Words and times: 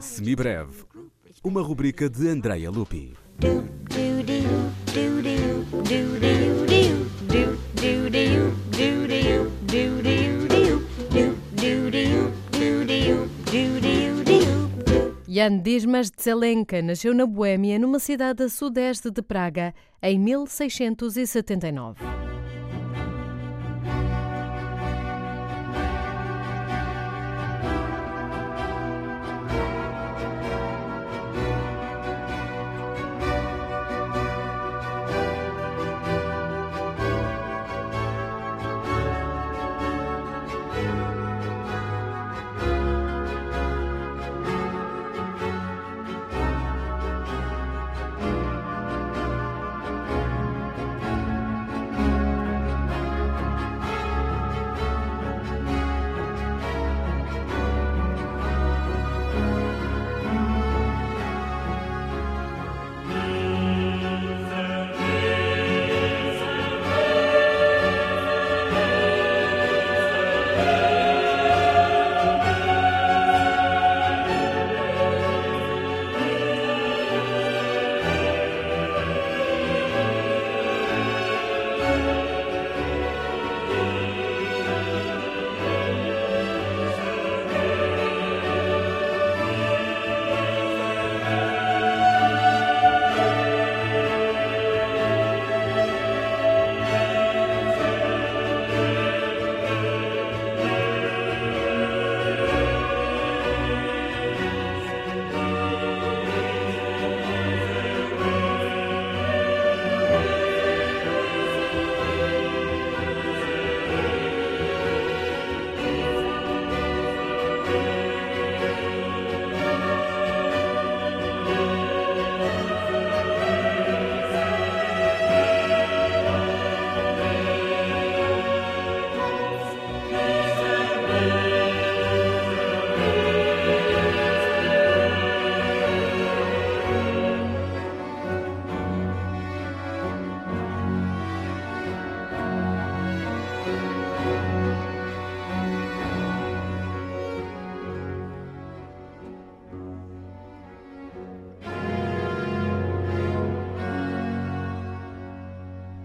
Semibreve, 0.00 0.84
uma 1.42 1.60
rubrica 1.60 2.08
de 2.08 2.28
Andrea 2.28 2.70
Lupi. 2.70 3.14
Jan 15.26 15.58
Dismas 15.58 16.10
de 16.10 16.22
Zelenka 16.22 16.80
nasceu 16.80 17.12
na 17.12 17.26
Boêmia, 17.26 17.78
numa 17.78 17.98
cidade 17.98 18.44
a 18.44 18.48
sudeste 18.48 19.10
de 19.10 19.20
Praga, 19.20 19.74
em 20.02 20.18
1679. 20.18 22.23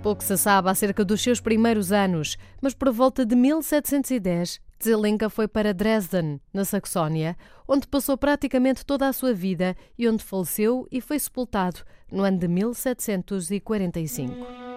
Pouco 0.10 0.24
se 0.24 0.38
sabe 0.38 0.72
acerca 0.72 1.06
dos 1.06 1.22
seus 1.22 1.40
primeiros 1.40 1.92
anos, 1.92 2.36
mas 2.60 2.74
por 2.74 2.92
volta 2.92 3.24
de 3.24 3.36
1710, 3.36 4.60
Zelenka 4.84 5.30
foi 5.30 5.48
para 5.48 5.72
Dresden, 5.72 6.42
na 6.52 6.66
Saxónia, 6.66 7.38
onde 7.68 7.88
passou 7.88 8.18
praticamente 8.18 8.84
toda 8.84 9.08
a 9.08 9.14
sua 9.14 9.36
vida 9.36 9.76
e 9.96 10.10
onde 10.10 10.24
faleceu 10.24 10.88
e 10.92 11.00
foi 11.00 11.20
sepultado 11.20 11.82
no 12.12 12.24
ano 12.24 12.40
de 12.40 12.48
1745. 12.48 14.69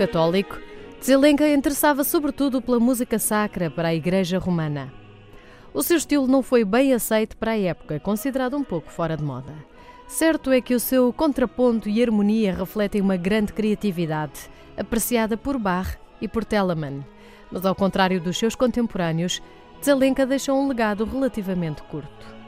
Católico, 0.00 0.58
Zelenka 1.04 1.46
interessava 1.46 2.04
sobretudo 2.04 2.62
pela 2.62 2.80
música 2.80 3.18
sacra 3.18 3.70
para 3.70 3.88
a 3.88 3.94
Igreja 3.94 4.38
Romana. 4.38 4.90
O 5.74 5.82
seu 5.82 5.98
estilo 5.98 6.26
não 6.26 6.42
foi 6.42 6.64
bem 6.64 6.94
aceito 6.94 7.36
para 7.36 7.50
a 7.50 7.58
época, 7.58 8.00
considerado 8.00 8.56
um 8.56 8.64
pouco 8.64 8.90
fora 8.90 9.14
de 9.14 9.22
moda. 9.22 9.52
Certo 10.08 10.50
é 10.52 10.62
que 10.62 10.74
o 10.74 10.80
seu 10.80 11.12
contraponto 11.12 11.86
e 11.86 12.02
harmonia 12.02 12.54
refletem 12.54 13.02
uma 13.02 13.18
grande 13.18 13.52
criatividade, 13.52 14.48
apreciada 14.74 15.36
por 15.36 15.58
Bach 15.58 15.98
e 16.18 16.26
por 16.26 16.46
Telemann. 16.46 17.04
Mas, 17.52 17.66
ao 17.66 17.74
contrário 17.74 18.22
dos 18.22 18.38
seus 18.38 18.54
contemporâneos, 18.54 19.42
Zelenka 19.84 20.24
deixou 20.24 20.58
um 20.58 20.66
legado 20.66 21.04
relativamente 21.04 21.82
curto. 21.82 22.39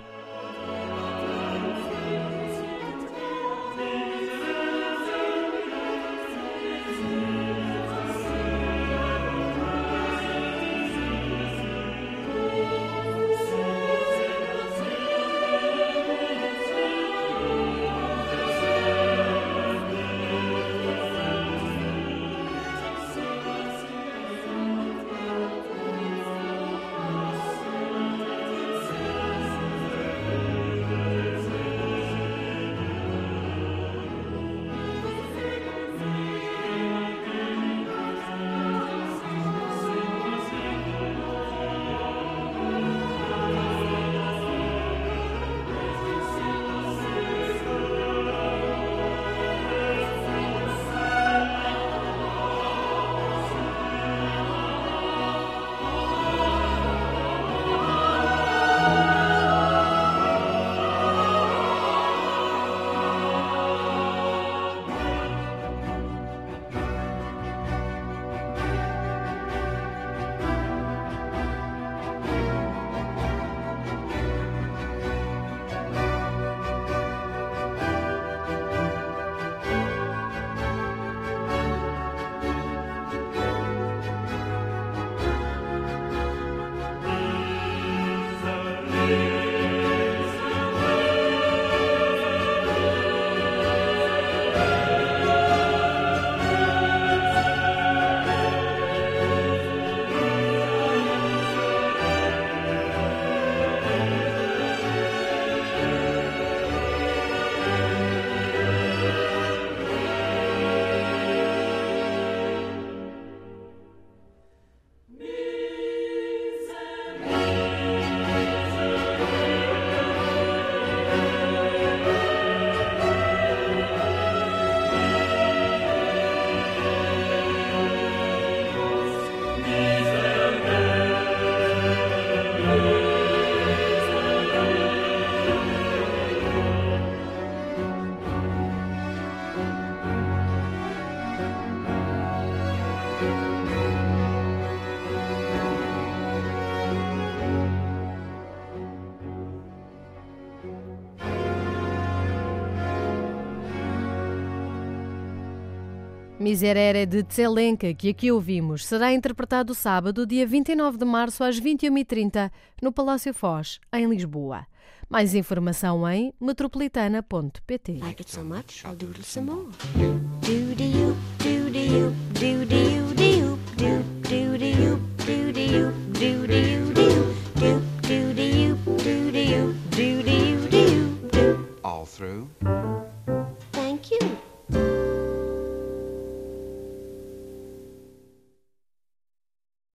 Miserere 156.43 157.07
de 157.07 157.23
Tselenka, 157.23 157.95
que 157.95 158.09
aqui 158.09 158.33
ouvimos, 158.33 158.85
será 158.85 159.13
interpretado 159.13 159.73
sábado, 159.77 160.27
dia 160.27 160.45
29 160.45 160.99
de 160.99 161.05
março, 161.05 161.45
às 161.45 161.61
21h30, 161.61 162.51
no 162.83 162.91
Palácio 162.91 163.33
Foz, 163.33 163.79
em 163.93 164.09
Lisboa. 164.09 164.67
Mais 165.09 165.37
informação 165.37 166.09
em 166.11 166.35
metropolitana.pt. 166.41 168.01
Like 168.01 168.25